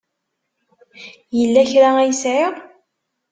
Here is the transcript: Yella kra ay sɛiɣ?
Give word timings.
Yella 1.37 1.61
kra 1.71 1.89
ay 2.01 2.11
sɛiɣ? 2.21 2.53